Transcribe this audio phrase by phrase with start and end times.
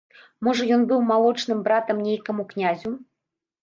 [0.47, 2.99] Можа, ён быў малочным братам нейкаму князю?